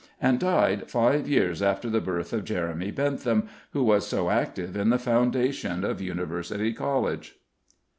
and 0.19 0.39
died 0.39 0.89
five 0.89 1.27
years 1.29 1.61
after 1.61 1.87
the 1.87 2.01
birth 2.01 2.33
of 2.33 2.43
Jeremy 2.43 2.89
Bentham, 2.89 3.47
who 3.69 3.83
was 3.83 4.07
so 4.07 4.31
active 4.31 4.75
in 4.75 4.89
the 4.89 4.97
foundation 4.97 5.83
of 5.83 6.01
University 6.01 6.73
College. 6.73 7.35